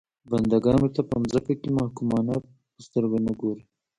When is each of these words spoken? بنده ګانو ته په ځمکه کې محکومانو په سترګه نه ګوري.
بنده 0.29 0.57
ګانو 0.65 0.87
ته 0.95 1.01
په 1.09 1.15
ځمکه 1.31 1.53
کې 1.61 1.69
محکومانو 1.77 2.35
په 2.73 2.79
سترګه 2.85 3.17
نه 3.25 3.33
ګوري. 3.39 3.63